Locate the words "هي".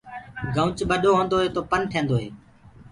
1.43-1.47, 2.23-2.29